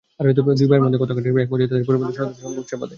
দুই 0.37 0.67
ভাইয়ের 0.69 0.83
মধ্যে 0.85 0.99
কথা-কাটাকাটির 1.01 1.43
একপর্যায়ে 1.43 1.69
তাঁদের 1.71 1.87
পরিবারের 1.87 2.13
সদস্যদের 2.17 2.43
মধ্যে 2.43 2.49
সংঘর্ষ 2.53 2.71
বাধে। 2.79 2.89